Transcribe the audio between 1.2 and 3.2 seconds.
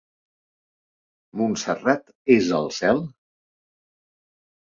Montserrat és el cel?